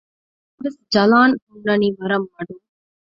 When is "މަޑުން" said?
2.33-2.63